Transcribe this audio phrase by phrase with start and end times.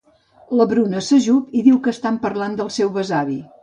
[0.61, 3.43] La Bruna s'ajup i diu que estan parlant del seu besavi.